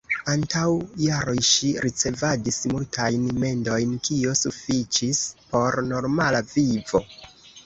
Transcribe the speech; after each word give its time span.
Antaŭ 0.31 0.61
jaroj 1.01 1.35
ŝi 1.49 1.69
ricevadis 1.85 2.57
multajn 2.71 3.27
mendojn, 3.43 3.93
kio 4.09 4.35
sufiĉis 4.41 5.21
por 5.53 5.79
normala 5.93 6.43
vivo. 6.57 7.05